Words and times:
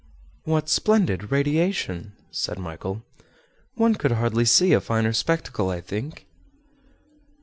"What 0.45 0.67
splendid 0.67 1.31
radiation!" 1.31 2.13
said 2.31 2.57
Michel. 2.57 3.03
"One 3.75 3.93
could 3.93 4.13
hardly 4.13 4.45
see 4.45 4.73
a 4.73 4.81
finer 4.81 5.13
spectacle, 5.13 5.69
I 5.69 5.79
think." 5.79 6.25